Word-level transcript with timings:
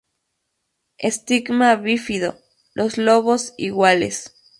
Estigma 0.97 1.75
bífido, 1.75 2.39
los 2.73 2.97
lobos 2.97 3.53
iguales. 3.59 4.35